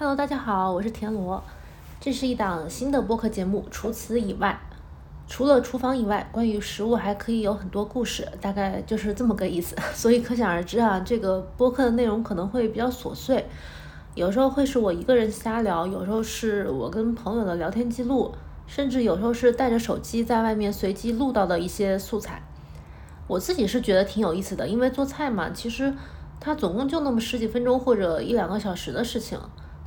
[0.00, 1.44] Hello，大家好，我是田螺，
[2.00, 3.66] 这是一档新的播客节目。
[3.70, 4.58] 除此以外，
[5.28, 9.76] 除了厨房以外，关于食物还可以有很多故事，大概就是这么个意思。
[9.92, 13.44] 所以可想而知啊，这个播客的内容可能会比较琐碎，
[14.14, 18.34] 有时候会是我一个人瞎聊，有时候是我跟朋友的聊天记录，
[18.66, 22.42] 甚至有时候是带着手机在外面随机录到的一些素材。
[23.26, 25.92] 我自己是觉得挺有意思的，因为做菜嘛，其实
[26.40, 29.38] 它总共就那么十几分钟或者一两个小时的事情。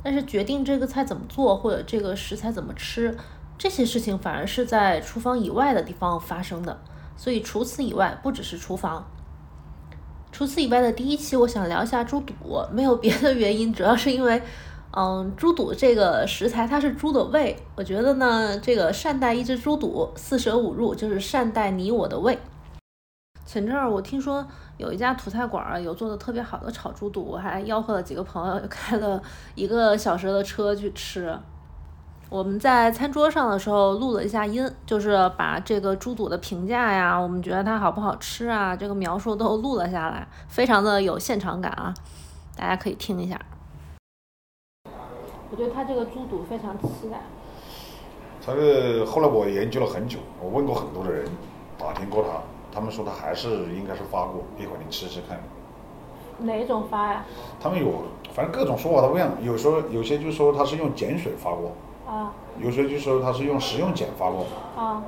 [0.04, 3.16] 但是决定这个菜怎么做，或者这个食材怎么吃，
[3.58, 6.78] 这些事情反而是在厨房以外的地方发生的。
[7.16, 9.04] 所以除此以外，不只是厨房。
[10.30, 12.34] 除此以外的第一期，我想聊一下猪肚，
[12.70, 14.42] 没有别的原因，主要是因为，
[14.90, 22.36] 嗯，猪肚这个食材它是猪的胃，我觉得呢，这个善待一只猪肚，四舍五入就是善待你我的胃。
[23.46, 24.44] 前阵儿我听说
[24.78, 29.22] 有一家土菜馆儿有做的特别好的炒猪肚，我还吆喝了几个朋友， 开了
[29.54, 31.38] 一个小时的车去吃。
[32.30, 41.94] 我们在餐桌上的时候录了一下音，就是把这个猪肚的评价呀，我们觉得它好不好吃啊，这个描述都录了下来，非常的有现场感啊，
[42.56, 43.38] 大家可以听一下。
[45.50, 47.20] 我觉得他这个猪肚非常期待。
[48.44, 51.24] 这个后来我研究了很久，我问过很多的人，
[51.78, 52.42] 打听过他。
[52.74, 55.38] 他们说他还是应该是发过，一会儿你吃吃看。
[56.38, 57.24] 哪种发呀？
[57.62, 57.92] 他们有，
[58.32, 59.30] 反正各种说法都不一样。
[59.40, 61.70] 有时候有些就说他是用碱水发过，
[62.12, 62.32] 啊。
[62.58, 64.44] 有些就说他是用食用碱发过，
[64.76, 65.00] 啊。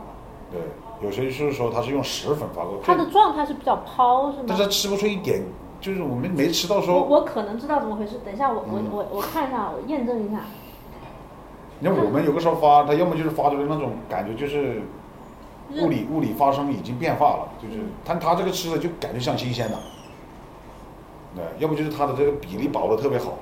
[0.53, 0.61] 对，
[1.03, 2.79] 有些就是说他是用石粉发过。
[2.85, 4.45] 它的状态是比较抛，是吗？
[4.47, 5.43] 但是吃不出一点，
[5.81, 7.03] 就是我们没吃到说。
[7.03, 10.43] 我可能知道怎么回事，等一下我我我我看一下，我验证一下。
[11.81, 14.83] 你看我们有个时候发，他要么就是发出来那种感觉就是。
[15.73, 19.79] 物理物理发生已经变化了，就是但他这个吃的就感觉像新鲜的，
[21.35, 23.37] 对，要不就是它的这个比例保的特别好，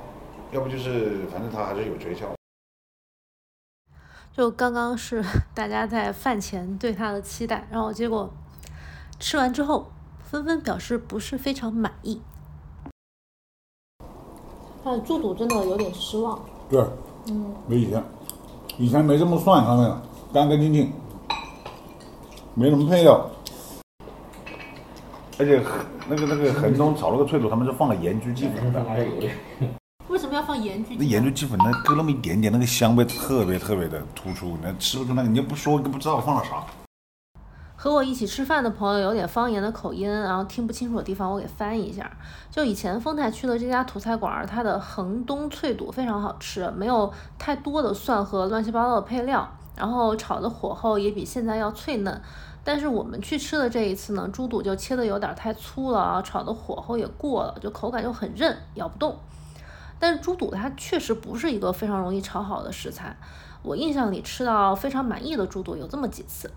[0.51, 2.25] 要不就是反正它还是有诀窍。
[4.33, 5.23] 就刚刚是
[5.55, 8.29] 大家在饭前对它的期待，然后结果
[9.21, 9.93] 吃完之后
[10.23, 12.21] 纷纷表示不是非常满意。
[14.83, 16.43] 但猪肚真的有点失望。
[16.69, 16.85] 对，
[17.29, 18.03] 嗯，没以前，
[18.77, 19.97] 以前没这么涮，他们
[20.33, 20.93] 干干净净。
[22.57, 23.29] 没什么配料，
[25.39, 25.61] 而且
[26.09, 28.81] 那个那个衡中炒了个脆肚，他们是放了盐焗鸡粉的。
[30.07, 30.97] 为什么要放盐焗？
[30.97, 36.63] 那盐焗鸡粉那搁那么一点点，那个香味特别特别的突出，那吃不出那个，你又不说都不知道放了啥。
[37.75, 42.09] 和我一起吃饭的朋友有点方言的口音，然后听不清楚的地方我给翻译一下。
[42.53, 49.51] 就以前丰台区的这家土菜馆，它的衡东脆肚非常好吃，没有太多的蒜和乱七八糟的配料。
[49.77, 52.21] 然后炒的火候也比现在要脆嫩，
[52.63, 59.17] 但是我们去吃的这一次呢，猪肚就切的有点太粗了啊，炒的火候也过了，就口感就很韧，咬不动。
[59.99, 63.17] 但是猪肚它确实不是一个非常容易炒好的食材，
[63.63, 66.51] 我印象里吃到非常满意的猪肚有这么几次，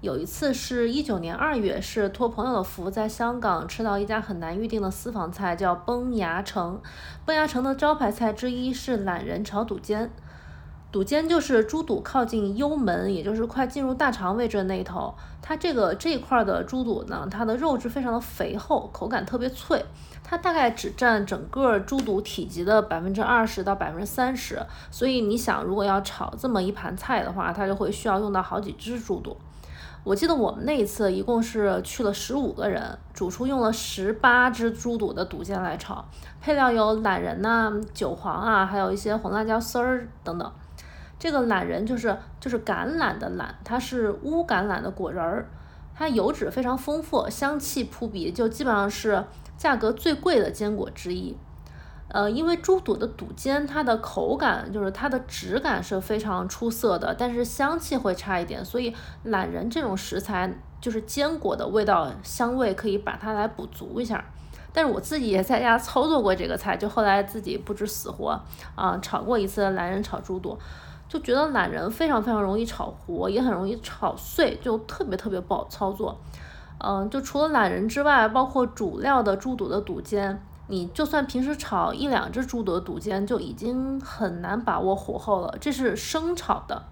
[0.00, 6.80] 有一次是一九年二月，是托朋友的福在香港吃到一家很难预定的私房菜，叫崩牙城。
[7.24, 10.10] 崩牙城的招牌菜之一是懒人炒肚尖。
[10.94, 15.12] 肚尖就是猪肚靠近幽门，也就是快进入大肠位置的那一头。
[15.42, 19.84] 它这个这一块的猪肚呢，它的肉质非常的肥厚，口感特别脆。
[20.22, 24.64] 它大概只占整个猪肚体积的百分之二十到百分之三十。
[24.92, 29.36] 所以你想，如果要炒这么一盘菜的话，它就会需要用到好几只猪肚。
[30.04, 36.04] 我记得我们那一次一共是去了十五个人，主厨用了十八只猪肚的肚尖来炒，
[36.40, 40.52] 配料有懒人呐、韭黄啊，还有一些红辣椒丝儿等等。
[41.24, 45.48] 这个懒人就是就是橄榄的榄，它是乌橄榄的果仁儿，
[45.94, 49.24] 它油脂非常丰富，香气扑鼻，就基本上是
[49.56, 51.34] 价格最贵的坚果之一。
[52.08, 64.22] 呃，因为猪肚的肚尖，它的口感就是它的质感是非常出色的，但是香气会差一点，所以懒人这种食材就是坚果的味道香味可以把它来补足一下。
[64.74, 68.38] 但是我自己也在家操作过这个菜，就后来自己不知死活
[68.74, 70.58] 啊炒过一次懒人炒猪肚。
[71.14, 76.18] 就觉得懒人非常非常容易炒糊，也很容易炒碎，就特别特别不好操作。
[76.78, 85.56] 嗯，就除了懒人之外，包括主料的猪肚的肚尖，你就算平时炒一两只猪肚的肚尖，就已经很难把握火候了。
[85.60, 86.82] 这是生炒的，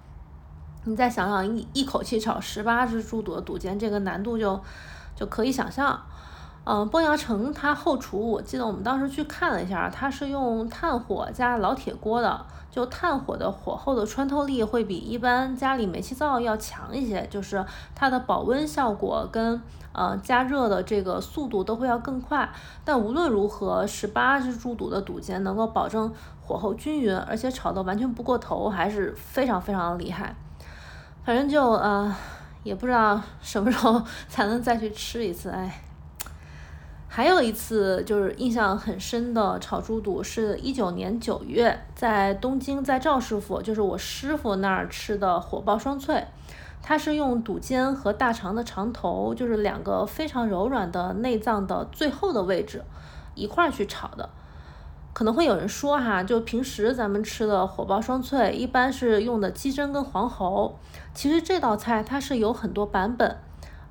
[0.84, 4.60] 你再想想一一口气炒十八只猪肚的肚尖，这个难度就
[5.16, 6.00] 就可以想象。
[6.64, 12.46] 嗯，崩牙城它后厨，我记得我们当时去看了一下，它是用炭火加老铁锅的。
[12.70, 17.62] 就炭火的火候的穿透力会比一般家里煤气灶要强一些，就是
[17.94, 19.60] 它的保温效果跟
[19.92, 22.48] 呃加热的这个速度都会要更快。
[22.82, 26.10] 但无论如何，十八只猪肚的肚尖能够保证
[26.40, 30.34] 火候均匀，而且炒的完全不过头，还是非常非常的厉害。
[31.24, 32.14] 反正就呃，
[32.62, 34.00] 也不知道什么时候
[34.30, 35.82] 才能再去吃一次，哎。
[37.14, 46.24] 还有一次就是印象很深的炒猪肚，是一九年九月在东京，在赵师傅，就是我师傅那儿吃的火爆双脆。
[46.80, 52.82] 它是用肚尖和大肠的肠头，就是两个非常柔软的内脏的最后的位置
[53.34, 54.30] 一块儿去炒的。
[55.12, 60.78] 可能会有人说哈，就平时咱们吃的火爆双脆，一般是用的鸡胗跟黄喉。
[61.12, 63.36] 其实这道菜它是有很多版本。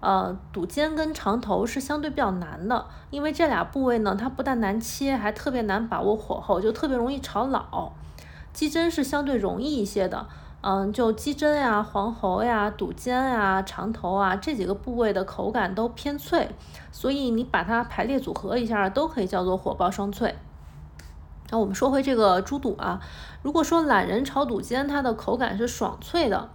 [0.01, 7.92] 呃，肚尖跟肠头是相对比较难的，因为这俩部位呢，它不但难切，还特别难把握火候，就特别容易炒老。
[8.51, 10.25] 鸡胗是相对容易一些的，
[10.62, 16.50] 嗯，就鸡胗呀、黄喉呀、肚尖呀、肠头啊这几个部位的口感都偏脆，
[16.92, 20.36] 所以你把它排列组合一下，都可以叫做火爆双脆。
[21.51, 23.00] 那我们说回这个猪肚啊，
[23.44, 26.50] 如果说懒人炒肚尖，它的口感是爽脆的。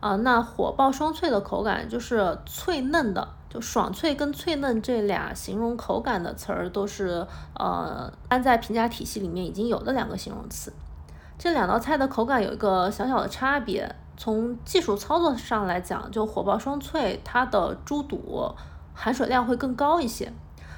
[0.00, 10.72] 啊，那火爆双脆的口感就是脆嫩的，就爽脆跟脆嫩这俩形容口感的词儿都是呃安在评价体系里面已经有的两个形容词。
[11.38, 18.54] 这两道菜的口感有一个小小的差别，从技术操作上来讲，就火爆双脆它的猪肚
[18.94, 20.32] 含水量会更高一些，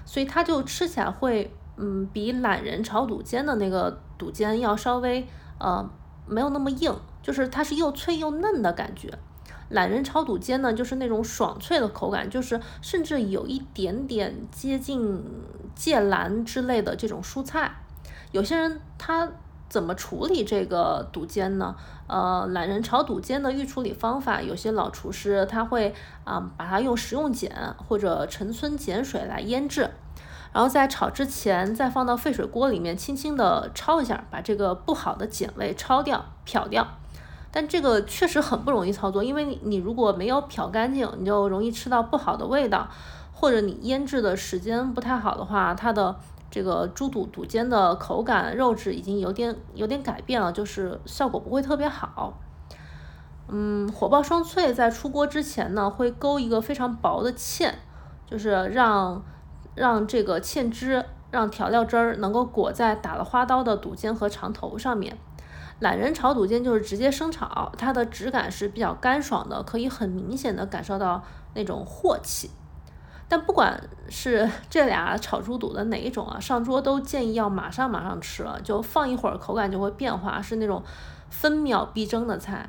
[0.04, 5.26] 所以它就吃起来会嗯比懒人炒肚尖的那个肚尖要稍微
[5.58, 5.88] 呃
[6.26, 6.94] 没有那么硬。
[7.22, 9.08] 就是它是又脆又嫩的感觉，
[9.68, 15.24] 懒人炒肚尖呢，就是那种爽脆的口感，就是甚至有一点点接近
[15.76, 17.76] 芥蓝之类的这种蔬菜。
[18.32, 19.28] 有些人他
[19.68, 21.76] 怎么处理这个肚尖呢？
[22.08, 25.94] 呃，懒人炒肚尖的预处理方法，有些老厨师他会
[26.24, 29.88] 啊把它用食用碱或者陈村碱水来腌制。
[30.52, 36.86] 然后在炒之前，再放到沸水锅里面，轻轻的焯一下，把这个不好的碱味焯掉、漂掉。
[37.50, 42.86] 但这个确实很不容易操作，因为你你如果没有漂干净，你就容易吃到不好的味道，
[43.32, 46.16] 或者你腌制的时间不太好的话，它的
[46.50, 52.38] 这个猪肚肚尖的口感、肉质已经有点有点改变了，就是效果不会特别好。
[53.48, 57.70] 嗯，火爆双脆在出锅之前呢，会勾一个非常薄的芡，
[58.26, 59.22] 就是让。
[59.74, 65.16] 让这个芡汁，让调料汁儿能够裹在打了花刀的肚尖和肠头上面。
[65.80, 71.22] 懒人炒肚尖就是直接生炒，它的质感是比较干爽的，可以很明显的感受到
[71.54, 72.50] 那种镬气。
[73.28, 80.82] 但不管是 这俩炒猪肚的哪一种啊，上桌都建议要马上马上吃了，就放一会儿口感就会变化，是那种
[81.30, 82.68] 分秒必争的菜。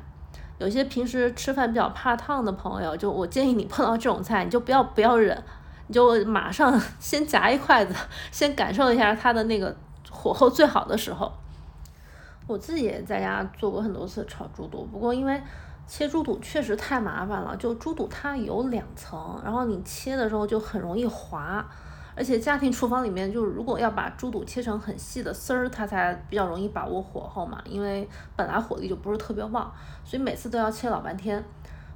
[0.58, 5.40] 有些平时吃饭比较怕烫的朋友，就我建议你碰到这种菜，你就不要不要忍。
[5.86, 7.94] 你就马上 先夹一筷子，
[8.30, 9.74] 先感受一下它的那个
[10.10, 11.32] 火候最好的时候。
[12.46, 15.40] 我自己也在家做过很多次炒猪肚，不过因为
[15.86, 21.64] 切猪肚确实太麻烦了，就猪肚它有两层，然后你切的时候就很容易滑，
[22.14, 29.72] 而且家庭厨房里面就如果要把猪肚切成很细的丝儿，它才比较容易把握火候嘛，因为本来火力就不是特别旺，
[30.04, 31.42] 所以每次都要切老半天。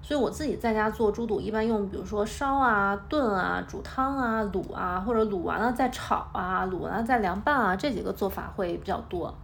[0.01, 9.35] 所以我自己在家做猪肚，一般用比如说烧啊、炖啊、煮汤啊、卤啊，或者卤完了再炒啊、卤完了再凉拌啊，这几个做法会比较多。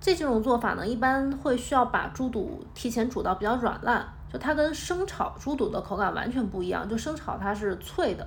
[0.00, 6.88] 这几种做法呢，一般会需要把猪肚提前煮到比较软烂，就它跟生炒猪肚的口感完全不一样。
[6.88, 8.26] 就生炒它是脆的，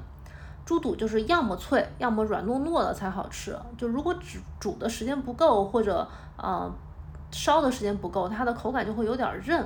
[0.65, 3.57] 猪肚就是要么脆，要么软糯糯的才好吃。
[3.77, 6.05] 就如果煮煮的时间不够，或者
[6.37, 6.69] 呃
[7.31, 9.65] 烧的时间不够，它的口感就会有点韧。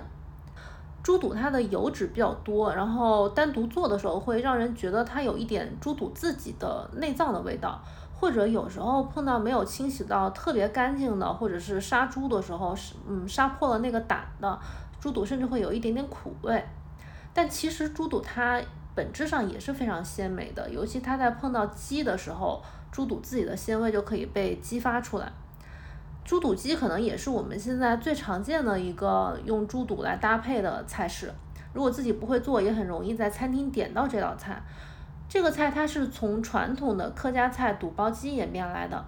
[1.05, 7.79] 猪肚它的油脂比较多，然后单独做的时候会让人觉得它有一点猪肚自己的内脏的味道，
[8.19, 12.75] 或者有时候碰到没有清洗到特别干净的，或者是杀猪的时候，
[13.07, 14.59] 嗯，杀破了那个胆的
[14.99, 16.65] 猪肚，甚至会有一点点苦味。
[17.35, 18.59] 但其实猪肚它
[18.95, 22.59] 本质上也是非常鲜美的，尤其它在碰到鸡的时候，
[22.91, 25.31] 猪肚自己的鲜味就可以被激发出来。
[26.25, 31.31] 猪肚鸡可能也是我们现在最常见的一个用猪肚来搭配的菜式。
[31.71, 34.59] 如果自己不会做，也很容易在餐厅点到这道菜。
[35.29, 39.05] 这个菜它是从传统的客家菜肚包鸡演变来的。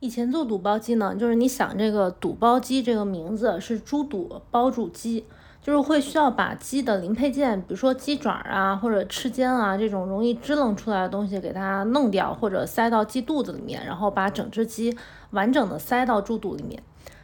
[0.00, 5.26] 以前做肚包鸡呢，就是你想这个肚包鸡这个名字是猪肚包住鸡。
[5.64, 14.94] 就是会需要把鸡的零配件，比如说鸡爪啊或者翅尖啊这种容易支棱出来的东西给它弄掉，或者塞到鸡肚子里面，然后把整只鸡
[15.30, 16.82] 完整的塞到猪肚里面。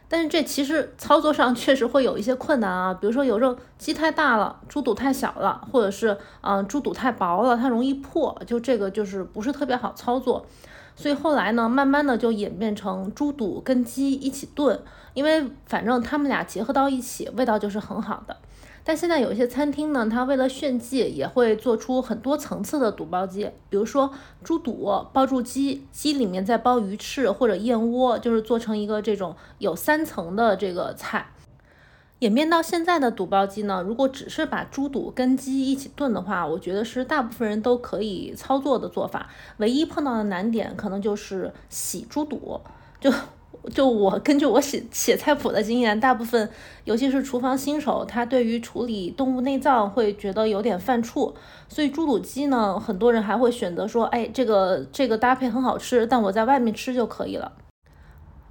[0.09, 10.43] 但是这其实操作上确实会有一些困难啊，比如说有时候鸡太大了，猪肚太小了，或者是嗯猪肚太薄了，它容易破，就这个就是不是特别好操作。
[11.01, 14.79] 所以后来呢，慢慢的就演变成猪肚跟鸡一起炖，
[15.15, 18.37] 因为反正他们俩结合到一起，味道就是很好的。
[18.83, 24.11] 但现在有一些餐厅呢，它为了炫技，也会做出很多层次的肚包鸡，比如说
[24.43, 31.25] 猪肚包住鸡，鸡里面再包鱼翅或者燕窝，就是做成一个这种有三层的这个菜。
[32.21, 39.27] 演变到现在的肚包鸡呢，如果只是把猪肚跟鸡一起炖的话，我觉得是大部分人都可以操作的做法。
[39.57, 42.61] 唯一碰到的难点可能就是洗猪肚，
[42.99, 43.11] 就。
[43.75, 46.49] 就我根据我写写菜谱的经验，大部分
[46.85, 51.31] 尤其是厨房新手，他对于处理动物内脏会觉得有点犯怵，
[51.67, 57.51] 所以猪肚鸡呢，很多人还会选择说，哎，这个这个搭配很好吃，但我在外面吃就可以了。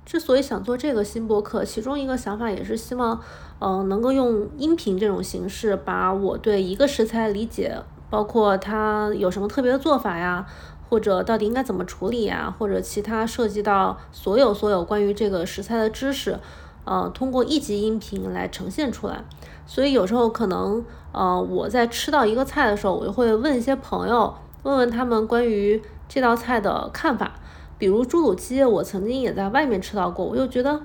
[0.05, 3.21] 之所以想做这个新播客，其中一个想法也是希望，
[3.61, 7.77] 嗯，能够用音频这种形式，把我对一个食材理解，
[8.09, 10.47] 包括它有什么特别的做法呀。
[10.89, 12.53] 或者到底应该怎么处理呀？
[12.59, 16.37] 或者其他涉及到所有所有关于这个食材的知识，
[16.85, 19.23] 呃，通过一集音频来呈现出来。
[19.69, 27.35] 所以有时候可能，呃，我在吃到一个菜的时候，我就会问一些朋友，问问他们关于这道菜的看法。
[27.81, 30.83] 比如猪肚鸡，我曾经也在外面吃到过，我就觉得，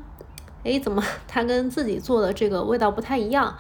[0.64, 3.54] 哎，怎么它跟自己做的这个味道不太一样？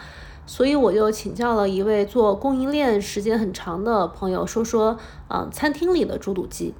[0.47, 6.73] 所以我就请教了一位做供应链时间很长的朋友，说说，嗯，餐厅里的猪肚鸡。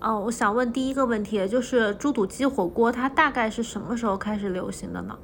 [0.00, 5.18] 哦，我想问第一个问题，就是猪肚鸡火锅它大概是什么时候开始流行的呢？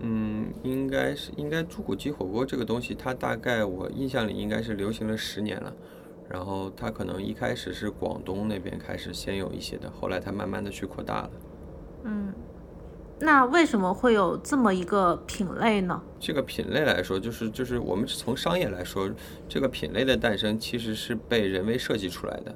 [0.00, 5.72] 嗯，应该是应该猪骨鸡火锅这个东西，它大概我印象里应该是流行了十年了，
[6.28, 11.30] 然后它可能一开始是广东那边开始先有一些的，后来它慢慢的去扩大了。
[12.04, 12.32] 嗯。
[13.20, 16.00] 那为什么会有这么一个品类呢？
[16.20, 19.10] 这个品类来说，就是就是我们从商业来说，
[19.48, 22.54] 这个品类的诞生其实是被人为设计出来的。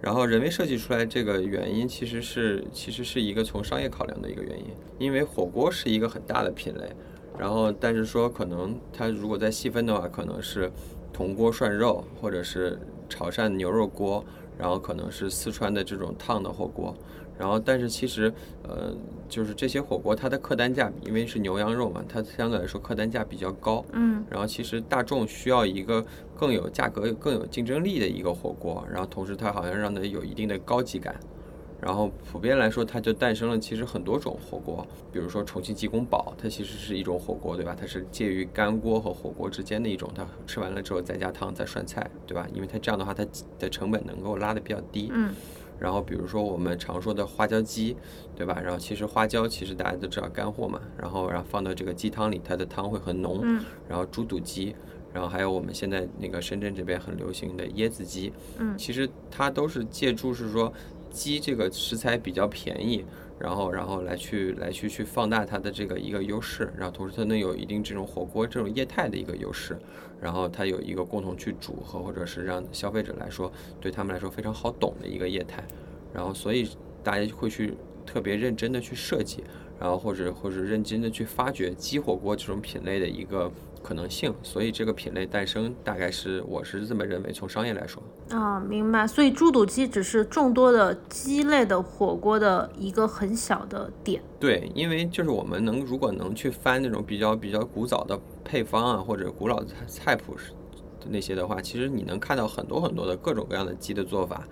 [0.00, 4.66] 然后人为设计出来这个原因，其实是其实是一个从商业考量的一个原因。
[4.98, 6.88] 因为火锅是一个很大的品类，
[7.36, 10.70] 然后但是说可能它如果再细分的话，可能是
[11.12, 14.24] 铜锅涮肉，或者是潮汕牛肉锅，
[14.58, 16.94] 然后可能是四川的这种烫的火锅。
[17.36, 18.32] 然后，但是其实，
[18.62, 18.94] 呃，
[19.28, 23.84] 就是这些火锅它的客单价，因为是牛羊肉嘛，它相对来说客单价比较高。
[23.92, 24.24] 嗯。
[24.30, 26.04] 然后，其实大众需要一个
[26.38, 31.18] 更有价格、更有竞争力的一个火锅，然后同时它好像让它有一定的高级感。
[31.84, 37.76] 然后普遍来说，它就诞生了其实很多种火锅，比如说重庆鸡公煲，它其实是一种火锅，对吧？
[37.78, 42.48] 它是介于干锅和火锅之间的一种，它吃完了之后再加汤再涮菜，对吧？
[42.54, 43.26] 因为它这样的话，它
[43.58, 45.10] 的成本能够拉得比较低。
[45.12, 45.34] 嗯。
[45.78, 47.94] 然后比如说我们常说的花椒鸡，
[48.34, 48.58] 对吧？
[48.62, 53.40] 然后其实花椒其实大家都知道干货嘛，然后然后放到这个鸡汤里，它的汤会很浓。
[53.42, 53.62] 嗯。
[53.86, 54.74] 然后猪肚鸡，
[55.12, 60.72] 然后还有我们现在那个深圳这边很流行的椰子鸡，嗯，其实它都是借助是说
[61.14, 63.04] 鸡这个食材比较便宜，
[63.38, 69.78] 然后然后来去来去去放大它的这个一个优势，然后同时它能有一定这种火锅这种业态的一个优势。
[70.20, 75.62] 然后它有一个共同去组合，或者是让消费者来说，对他们来说非常好懂的一个业态。
[76.14, 76.68] 然后所以
[77.02, 77.74] 大家会去
[78.06, 79.42] 特别认真的去设计，
[79.78, 83.50] 然后或者或者认真的去发掘鸡火锅这种品类的一个
[83.82, 84.34] 可能性。
[84.42, 88.02] 所以这个品类诞生，大概是我是这么认为，从商业来说。
[88.30, 89.06] 啊，明白。
[89.06, 94.22] 所以猪肚鸡只是众多的鸡类的火锅的一个很小的点。
[94.38, 98.20] 对，因为就是我们能如果能去翻那种比较比较古早的。
[98.46, 100.52] 配方啊，或者古老的菜菜谱是
[101.08, 104.46] 那些的话，其实你能看到很多很多的各种各样的鸡的做法。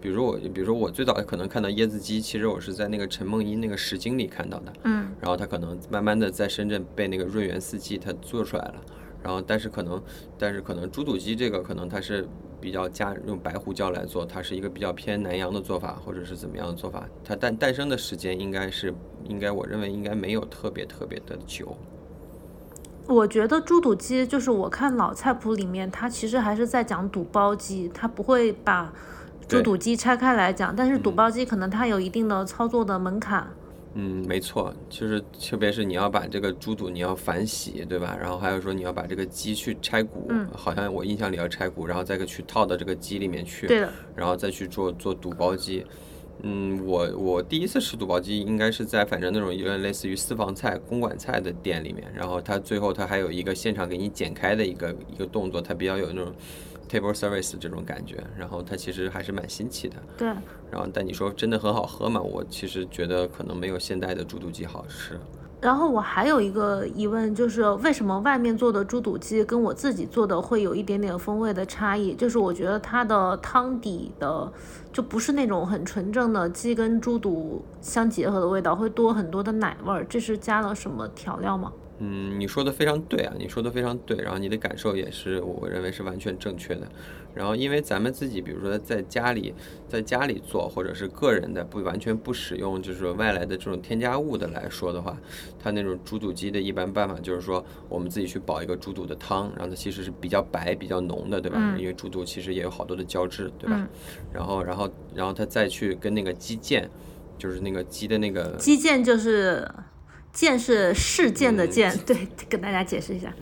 [0.00, 4.72] 比如我，比如说我最早可能看到椰子鸡，其实我是在那个陈梦一那个《石经》里看到的。
[4.84, 5.10] 嗯。
[5.20, 8.74] 然后他可能慢慢的在深圳被那个润园四季它做出来了。
[9.22, 10.02] 然后但是可能，
[10.38, 12.26] 但是可能猪肚鸡这个可能它是
[12.58, 17.06] 比较加用白胡椒来做，它是一个比较偏南洋的做法，或者是怎么样的做法。
[17.22, 21.76] 它诞诞生的时间应该是应该我认为应该没有特别特别的久。
[23.06, 28.90] 我觉得猪肚鸡就是我看老菜谱里面，它其实还是在讲肚包鸡，它不会把
[29.58, 30.74] 猪肚鸡拆开来讲。
[30.74, 33.46] 但是肚包鸡可能它有一定的操作的门槛。
[33.94, 38.16] 嗯，没错，就是特别是你要把这个猪肚你要反洗，对吧？
[38.20, 45.84] 然后还有说你要把这个鸡去拆骨，好像我印象里要拆骨，然后再去套到这个鸡里面去，对的，然后再去做做肚包鸡。
[46.42, 56.32] 嗯，我我第一次吃肚包鸡应该是在反正那种有点类似于私房菜、公馆菜的店里面，然后它最后它还有一个现场给你剪开的一个一个动作，它比较有那种
[56.90, 59.96] table service 这种感觉，然后它其实还是蛮新奇的。
[60.18, 60.28] 对。
[60.70, 62.20] 然后但你说真的很好喝嘛？
[62.20, 65.18] 我其实觉得可能没有现代的猪肚鸡好吃。
[65.60, 72.14] 然后我还有一个疑问，就是为什么外面做的猪肚鸡跟我自己做的会有一点点风味的差异？
[72.14, 74.50] 就是我觉得它的汤底的
[74.90, 80.02] 就不是那种很纯正的鸡跟猪肚相结合的味道，会多很多的奶味儿。
[80.08, 81.70] 这是加了什么调料吗？
[82.02, 86.88] 嗯，你说的非常对啊，你说的非常对，然后你的感受也是我认为是完全正确的。
[87.34, 89.54] 然后因为咱们自己，比如说在家里，
[89.86, 95.16] 在家里做，或者是个人的不完全不使用，就是说外来的这种添加物的来说的话，
[95.58, 101.76] 它那种猪肚鸡的一般办法就是说，我们自己去煲一个猪肚的汤，然后它其实是比较白、比较浓的，对吧？
[101.78, 103.86] 因为猪肚其实也有好多的胶质，对吧？
[104.32, 106.88] 然后，然后，然后它再去跟那个鸡腱，
[107.38, 109.68] 就是那个鸡的那个鸡腱就是。
[110.32, 113.34] 剑是事件的剑， 对，跟大家解释一下，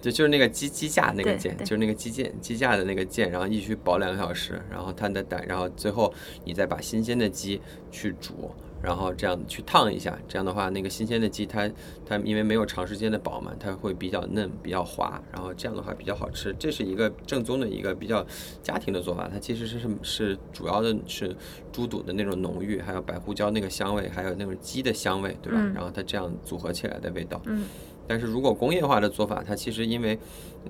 [0.00, 6.12] 就就是那个鸡鸡架那个剑，就是那个鸡剑鸡架的那个剑，然后一直保两个小时，然后它的胆，然后最后
[6.44, 8.50] 你再把新鲜的鸡去煮。
[8.82, 11.70] 然后这样去烫一下，这样的话，那个新鲜的鸡它
[12.06, 16.54] 它因为没有长时间的饱嘛，它会比较嫩，比较滑，然后这样的话比较好吃。
[16.58, 18.24] 这是一个正宗的一个比较
[18.62, 21.36] 家庭的做法，它其实是是是主要的是
[21.72, 25.58] 猪肚的那种浓郁，还有白胡椒那个香味，还有那种鸡的香味，对吧？
[25.74, 27.40] 然后它这样组合起来的味道。
[27.46, 27.64] 嗯。
[28.10, 30.18] 但是如果工业化的做法，它其实因为，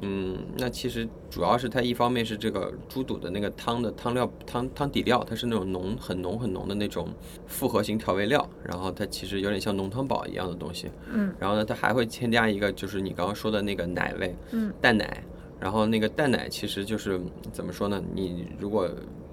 [0.02, 7.08] 嗯，那其实主要是它一方面是这个猪肚的那个汤的汤料汤汤底料，它是那种浓很浓很浓的那种
[7.46, 15.24] 复合型调味料，然后它其实有点像浓汤宝一样的东西，嗯，然后呢，它还会添加一个就是你刚刚说的那个奶味，嗯，淡奶，
[15.58, 17.18] 然后那个淡奶其实就是
[17.50, 18.02] 怎么说呢？
[18.12, 18.86] 你如果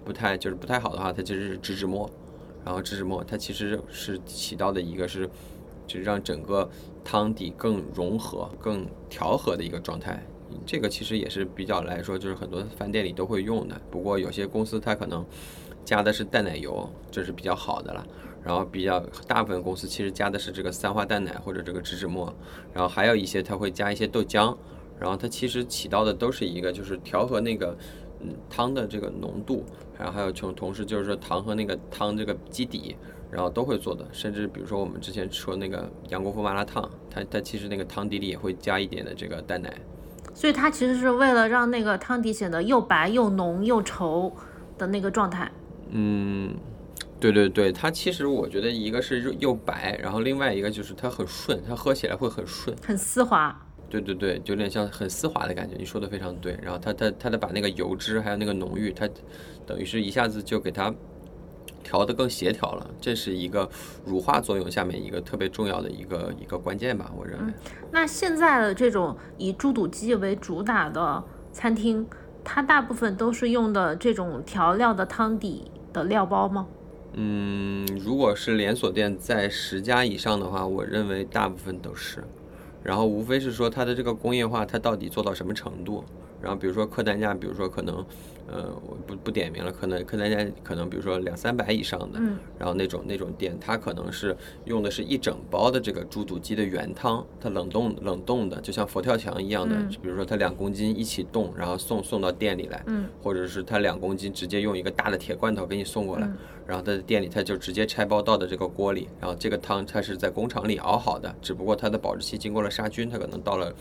[0.06, 2.10] 不太就是不太好的话，它其实是植脂末，
[2.64, 5.30] 然后植脂末它其实是起到的一个是。
[5.88, 6.70] 就是让整个
[7.04, 10.22] 汤底更融合、更调和的一个状态，
[10.66, 13.82] 这个其实也是比较来说，就是很多饭店里都会用的。
[13.90, 15.26] 不过有些公司它可能
[15.86, 18.06] 加的是淡奶油，这是比较好的了。
[18.44, 22.34] 然后比较大部分公司其实加的是这个三花淡奶或者这个植脂末，
[22.74, 24.56] 然后还有一些它会加一些豆浆，
[25.00, 27.78] 然后它其实起到的都是一个就是调和那个
[28.22, 29.66] 嗯汤的这个浓度，
[29.98, 32.96] 然后还有从同时就是说糖和那个汤这个基底。
[33.30, 39.74] 然后都会做的，甚至比如说我们之前说那个杨国福麻辣烫，它它其实那个汤底里也会加一点的这个淡奶，
[40.34, 44.32] 所以它其实是为了让那个汤底显得又白又浓又稠
[44.78, 45.52] 的那个状态。
[45.90, 46.56] 嗯，
[47.20, 53.56] 对对对，它其实我觉得一个是又白，然后另外一个就是它很顺，它喝起来会很顺，很丝滑。
[53.90, 56.58] 对对对，有点像很丝滑的感觉，你说的非常对。
[56.62, 59.08] 然后它它它的把那个油脂还有那个浓郁，它
[59.66, 60.94] 等于是一下子就给它。
[61.88, 63.70] 调得更协调了，这是一个
[64.04, 67.54] 乳化作用下面一个特别重要的一个一个关键吧，我认为。
[67.92, 71.24] 那现在的这种以猪肚鸡为主打的
[71.54, 72.06] 餐厅，
[72.44, 76.68] 它大部分都是用的这种调料的汤底的料包吗？
[77.14, 82.22] 嗯，如果是连锁店在十家以上的话，我认为大部分都是。
[82.84, 86.04] 然后无非是说它的这个工业化，它到底做到什么程度？
[86.42, 88.06] 然后比如说客单价，比如说可能。
[88.48, 92.20] 呃，我不不点名了，可能可能大家可能比如说两三百以上的，
[92.58, 102.84] 然后那种那种店，它可能是用的是一整包的这个猪肚鸡的原汤，它冷冻冷冻的，就像佛跳墙一样的，比如说它两公斤一起冻，然后送送到店里来，
[103.22, 106.30] 或者是它两公斤直接用一个大的铁罐头给你送过来，
[106.66, 113.74] 然后它的店里它就直接拆包倒的这个锅里，然后这个汤它是在工厂里熬好的，只不过它的保质期经过了杀菌，它可能到了。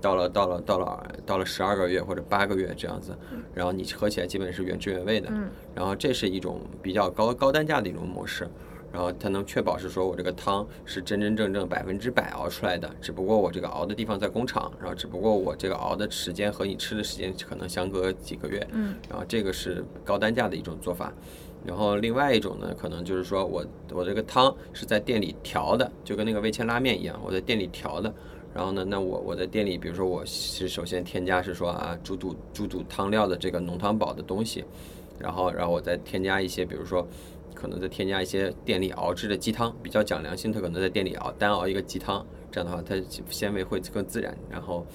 [0.00, 3.16] 到了到了到了到了十二个月或者八个月这样子，
[3.54, 5.28] 然后你喝起来基本是原汁原味的。
[5.74, 8.48] 然后这是一种比较高高单价的一种模式，
[8.92, 18.64] 然后它能确保是说我这个汤是真真正正百分之百熬出来的，只不过我这个熬的地方在工厂，然后只不过我这个熬的时间和你吃的时间可能相隔几个月。
[19.10, 21.12] 然后这个是高单价的一种做法。
[21.66, 28.14] 然后另外一种呢，可能就是说我我这个汤是在店里调的，就跟那个味千拉面一样，我在店里调的。
[28.54, 34.64] 然后呢，那我我在店里，比如说我是首先添加是说啊猪肚猪肚汤料的这个浓汤宝的东西，
[35.18, 37.04] 然后然后我再添加一些，比如说
[37.52, 42.94] 可能再添加一些店里熬制的鸡汤，比较讲良心，它可能在店里熬单熬一个鸡汤，这样的话它
[43.28, 44.86] 纤维会更自然，然后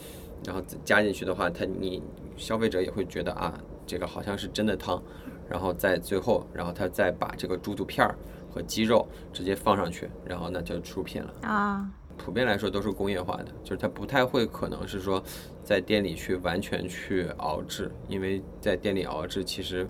[0.45, 2.02] 然后加进去的话，它你
[2.38, 5.04] 消费者也会觉得啊这个好像是真的汤，
[5.50, 8.15] 然后在最后，然后他再把这个猪肚片儿
[8.50, 11.34] 和鸡肉直接放上去，然后那就出品了。
[11.41, 11.91] 啊。
[12.23, 15.23] 普遍来说都是工业化的，就是它不太会可能是说
[15.63, 19.88] 在店里去完全去熬制，因为在店里熬制其实，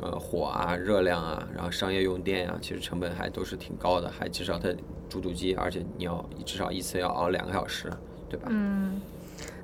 [0.00, 4.74] 呃火啊、热量啊，然后商业用电啊，其实成本还都是挺高的，还至少它
[5.08, 7.92] 猪肚鸡，而且你要至少一次要熬两个小时，
[8.28, 8.48] 对吧？
[8.50, 9.00] 嗯，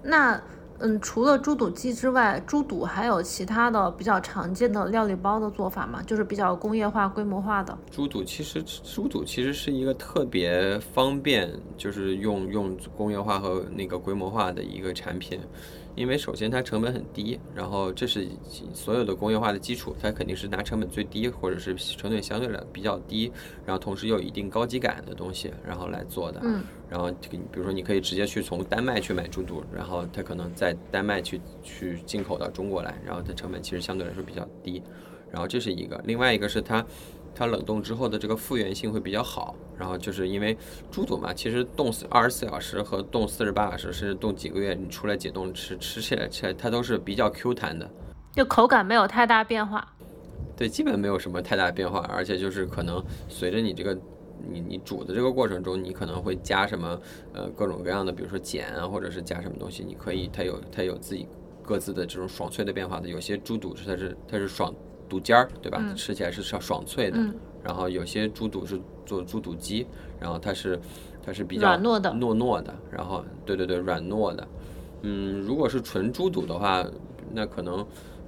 [0.03, 0.41] 那
[0.79, 6.03] 嗯，除了猪肚鸡之外，猪肚还有其他的比较常见的料理包的做法吗？
[6.07, 7.77] 就是比较工业化、规模化的。
[7.91, 15.41] 猪肚其实猪肚其实是一个特别方便，就是用用工业化和那个规模化的一个产品。
[15.95, 18.29] 因为首先它成本很低，然后这是
[18.75, 23.33] 所有的工业化的基础，它肯定是拿成本最低或者是成本相对来比较低，
[23.65, 26.41] 然后同时又有一定高级感的东西，然后来做的。
[26.45, 26.63] 嗯。
[26.89, 34.83] 然后比如说你可以直接去从丹麦去买猪肚，然后它可能在丹麦去去进口到中国来，然后它成本其实相对来说比较低，
[35.31, 36.85] 然后这是一个，另外一个是它。
[37.39, 40.57] 它冷冻之后的这个复原性会比较好，然后就是因为
[40.91, 47.87] 猪肚嘛，其实冻死二十四小时和冻四十八小时，甚至冻几个月，你出来解冻吃吃起来吃它都是比较 Q 弹的，
[48.33, 49.87] 就口感没有太大变化。
[50.57, 53.95] 对，基本没有什么太大变化，而且就是可能随着你这个
[54.51, 57.01] 你你煮的这个过程中，你可能会加什么
[57.33, 61.27] 呃各种各样的，比如说碱啊，或者是加什么东西，你可以它有它有自己
[61.63, 64.75] 各自的这种爽脆的变化的，有些猪肚是它是它是爽。
[65.09, 65.81] 肚尖儿，对吧？
[65.95, 67.33] 吃起来是爽爽脆的。
[67.63, 69.87] 然后有些猪肚是做猪肚鸡，
[70.19, 70.77] 然后它是
[71.25, 72.75] 它是比较糯的，糯糯的。
[72.91, 74.49] 然后对对对，软糯的。
[75.03, 76.85] 嗯，如果是纯猪肚的话，
[77.33, 77.87] 那可能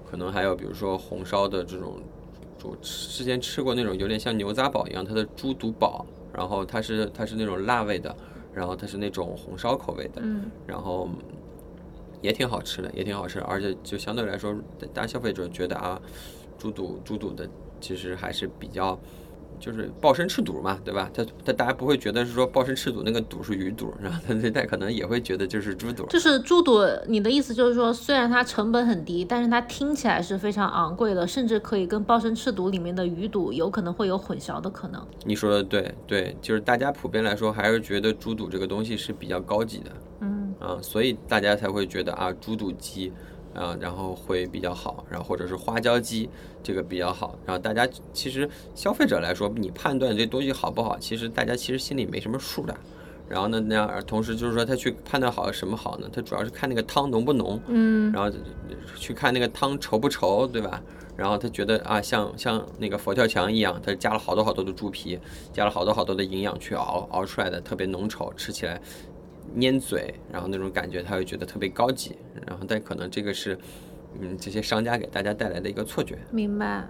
[0.08, 2.00] 可能还有比如说红烧的这种，
[2.64, 8.14] 我之前吃过那种有点像牛杂煲一样，它的猪肚煲，然后它是它是那种辣味的，
[8.54, 10.22] 然后它是那种红烧口味的，
[10.66, 11.08] 然后
[12.20, 14.54] 也挺好吃的，也挺好吃，而且就相对来说，
[14.92, 16.00] 大家消费者觉得啊。
[16.58, 17.48] 猪肚，猪肚的
[17.80, 18.98] 其实还是比较，
[19.58, 21.10] 就是鲍参翅肚嘛，对吧？
[21.12, 26.06] 他他大家不会觉得是说鲍参翅肚那个肚是鱼肚，然后他他可能也会觉得就是猪肚。
[26.06, 35.04] 就是猪肚，你的意思就是说，虽然它成本很低，但是它听起来是非常昂贵的，甚至可以跟鲍参翅肚里面的鱼肚有可能会有混淆的可能。
[35.24, 39.90] 你说的对，对，就是大家普遍来说还是觉得猪肚这个东西是比较高级的，
[40.20, 43.12] 嗯啊，所以大家才会觉得啊，猪肚鸡。
[43.58, 46.30] 啊，然后会比较好，然后或者是花椒鸡，
[46.62, 47.36] 这个比较好。
[47.44, 52.74] 然后大家其实消费者来说，你判断这东西好不好，其实大家其实心里没什么数的。
[53.28, 56.08] 然后呢，那样同时就是说他去判断好什么好呢？
[56.10, 58.30] 他主要是看那个汤浓不浓，嗯，然后
[58.96, 60.80] 去看那个汤稠不稠，对吧？
[61.14, 65.18] 然后他觉得啊，像像那个佛跳墙一样，他加了好多好多的猪皮，
[65.52, 68.80] 加了好多好多的营养去熬熬出来的，特别浓稠，吃起来。
[69.60, 73.58] 粘嘴，然后那种感觉他会觉得特别高级，然后但可能这个是，
[74.20, 76.18] 嗯，这些商家给大家带来的一个错觉。
[76.30, 76.88] 明白。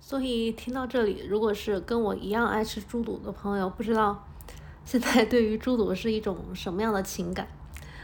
[0.00, 4.26] 所以听到这里，如果是跟我一样爱吃猪肚的朋友，不知道
[4.84, 7.46] 现在对于猪肚是一种什么样的情感？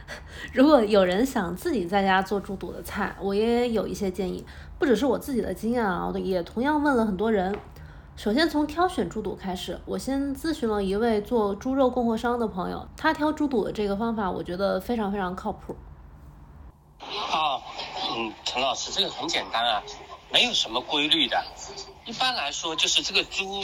[0.53, 4.43] 如果有人想自己在家做猪肚的菜，我也有一些建议，
[4.79, 7.53] 不只是我自己的经验啊，也同样问了很多人。
[8.19, 15.73] 首先从挑选猪肚开始，我先咨询了一位做猪肉供货商的朋友，他挑猪肚的这个方法，我觉得非常非常靠谱。
[16.99, 17.63] 啊，
[18.11, 19.81] 嗯，陈老师，这个很简单啊，
[20.33, 21.41] 没有什么规律的。
[22.05, 23.63] 一般来说，就是这个猪，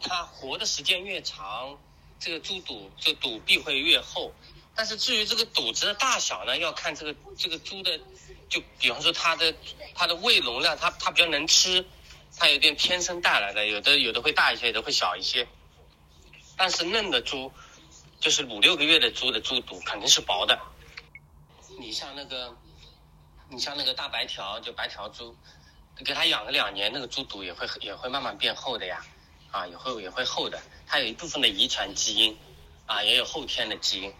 [0.00, 1.76] 它活的时间越长，
[2.20, 4.30] 这个猪肚这肚壁会越厚。
[4.76, 7.98] 但是至于这个肚子的大小呢，要看这个这个猪的，
[8.48, 9.52] 就比方说它的
[9.96, 11.84] 它的胃容量，它它比较能吃。
[12.38, 15.48] 它有点天生带来的，有的有的会大一些，有的会小一些。
[16.56, 17.52] 但是嫩的猪，
[18.20, 20.58] 就是五六个月的猪的猪肚肯定是薄的。
[21.80, 22.56] 你像那个，
[23.48, 25.36] 你像那个大白条，就白条猪，
[26.04, 29.04] 给它养个两年，那个猪肚也会也会慢慢变厚的呀，
[29.50, 30.60] 啊，也会也会厚的。
[30.86, 32.38] 它有一部分的遗传基因，
[32.86, 34.14] 啊，也有后天的基因，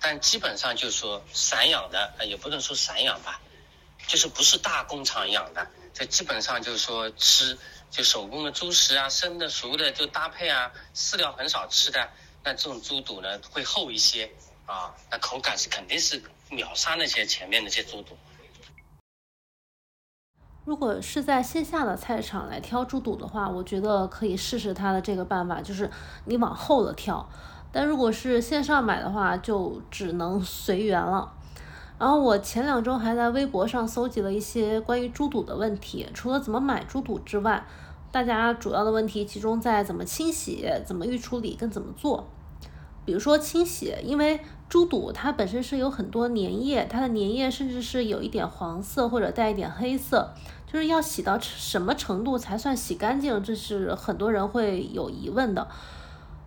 [0.00, 3.40] 但基本上就是说散养的，也不能说散养吧，
[4.06, 5.70] 就是不是大工厂养的。
[5.92, 7.56] 这基本上就是说吃
[7.90, 12.08] 就手工的猪食啊，生的熟的就搭配啊，饲料很少吃的，
[12.42, 14.30] 那这种猪肚呢会厚一些
[14.66, 18.16] 啊，那口感是肯定是秒杀那些前面那些猪肚。
[20.64, 25.90] 如果是在线下的菜场来挑猪肚的话，我觉得可以试试它的这个办法，就是
[26.24, 27.28] 你往厚了挑。
[27.72, 31.34] 但如果是线上买的话，就只能随缘了。
[32.02, 37.64] 然后我前两周还在微博上搜集了一些关于猪肚的问题，除了怎么买猪肚之外，
[38.10, 42.26] 大家主要的问题集中在怎么清洗、怎么预处理跟怎么做。
[43.04, 50.28] 比如说清洗，因为猪肚它本身是有很多粘液，它的粘液甚至是有一点黄色或者带一点黑色，
[50.66, 55.68] 就是要洗到什么程度才算洗干净，这是很多人会有疑问的。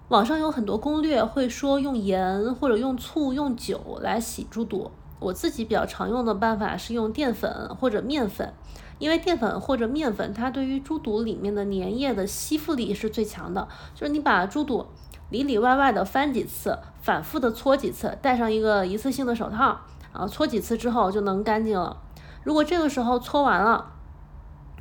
[0.10, 4.92] 网上有很多攻略会说用盐或者用醋、用酒来洗猪肚。
[5.26, 8.54] 我自己比较常用的办法是用淀粉或者面粉，
[9.00, 13.68] 因为淀粉或者面粉它对于猪肚里面的粘液的吸附力是最强的。
[13.96, 14.86] 就是你把猪肚
[15.32, 19.80] 里里外外的翻几次，反复的搓几次，戴上一个一次性的手套，
[20.12, 21.98] 啊，搓几次之后就能干净了。
[22.44, 23.94] 如果这个时候搓完了，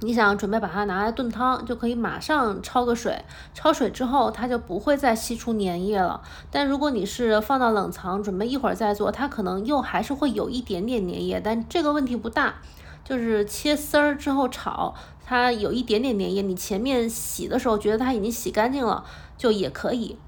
[0.01, 3.25] 你想准备把它拿来炖汤，就可以马上焯个水。
[3.57, 6.21] 焯水之后，它就不会再吸出粘液了。
[6.51, 11.41] 但如果你是放到冷藏，准备一会儿再做，它可能又还是会有一点点粘液。
[11.43, 12.57] 但这个问题不大，
[13.03, 19.05] 就是切丝儿之后炒，它有一点点粘液，你前面洗的时候觉得它已经洗干净了，
[19.39, 20.19] 就也可以。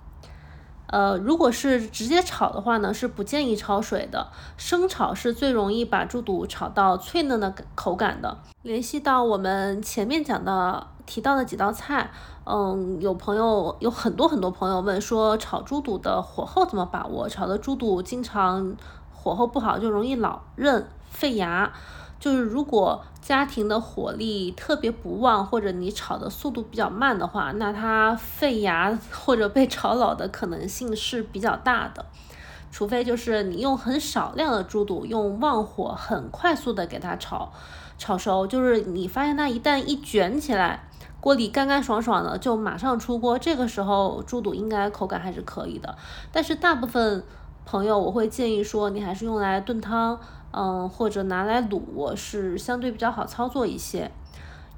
[0.88, 4.28] 呃，如果是直接炒的话呢，是不建议焯水的。
[4.56, 8.38] 生炒是最容易把猪肚炒到脆嫩的口感的。
[8.62, 12.10] 联系到我们前面讲的提到的几道菜，
[12.44, 17.28] 嗯，有朋友有很多很多朋友问说，炒猪肚的火候怎么把握？
[17.28, 18.76] 炒的猪肚经常
[19.12, 21.72] 火候不好，就容易老韧废牙。
[22.18, 32.06] 就是如果家庭的火力特别不旺，或者你炒的速度比较慢的话，那它废牙或者被炒老的可能性是比较大的。
[32.72, 37.52] 除非就是你用很少量的猪肚，用旺火很快速的给它炒
[37.96, 40.88] 炒熟，就是你发现它一旦一卷起来，
[41.20, 45.96] 锅里干干爽爽的，就马上出锅，这个时候猪肚应该口感还是可以的。
[46.32, 47.24] 但是大部分
[47.64, 50.18] 朋友我会建议说，你还是用来炖汤。
[50.58, 54.10] 嗯，或者拿来卤是相对比较好操作一些，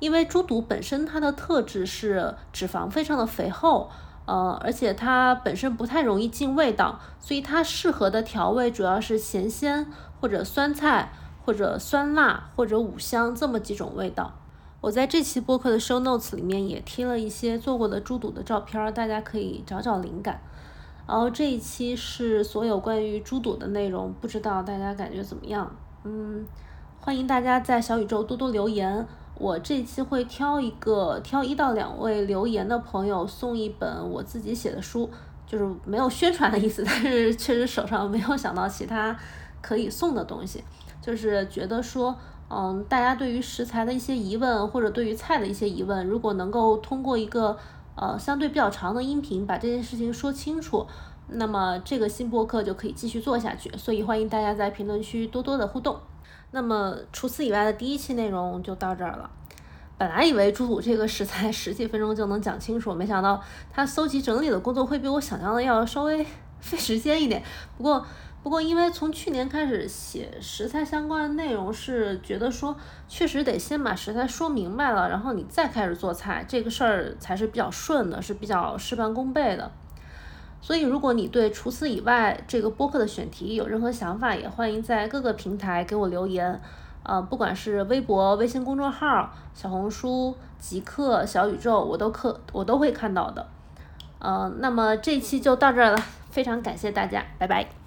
[0.01, 3.89] 因为猪肚本身它的特质是脂肪非常的肥厚，
[4.27, 9.87] 呃，而且它本身不太容易进味道，所以它适合的调味主要是咸鲜
[10.21, 11.13] 或者酸菜
[11.45, 14.33] 或者酸辣或者五香这么几种味道。
[14.81, 20.41] 我在这期播客的 show notes 里面也贴了一些做过的猪肚的照片，大家可以找找灵感。
[21.09, 25.75] 然后这一期是所有关于猪肚的内容，不知道大家感觉怎么样？
[26.05, 26.47] 嗯，
[27.01, 29.07] 欢迎大家在小宇宙多多留言。
[29.39, 35.09] 我这期会挑一个，挑一到两位留言的朋友送一本我自己写的书，
[35.47, 39.17] 就是没有宣传的意思， 但是确实手上没有想到其他
[39.63, 40.63] 可以送的东西，
[41.01, 42.15] 就是觉得说，
[42.51, 47.57] 嗯，大家对于食材的一些疑问，或者对于菜的一些疑问，如果能够通过一个。
[48.01, 50.87] 呃，相对比较长的音频把这件事情说清楚，
[51.27, 53.71] 那么这个新播客就可以继续做下去。
[53.77, 55.99] 所以欢迎大家在评论区多多的互动。
[56.53, 59.29] 那么除此以外的第一期内容就到这儿了。
[59.97, 66.25] 本来以为猪肚这个食材十几分钟就能讲清楚，没想到他搜集整理的工作会比我想象的要稍微
[66.61, 67.43] 费时间一点。
[67.77, 68.07] 不过。
[68.43, 72.75] 不过，因为从去年开始写食材相关的内容，是觉得说
[73.09, 79.71] 确实得先把食材说明白了，然后你再开始做菜，这个事儿才是比较顺的，是比较事半功倍的。
[80.61, 86.61] 所以，如果你对除此以外这个播客的选题有任何想法，也欢迎在各个平台给我留言。
[87.05, 93.47] 呃，不管是微博、微信公众号、小红书、极客、小宇宙，我都可我都会看到的。
[94.19, 97.78] 呃，那么这期就到这儿了，非常感谢大家，拜拜。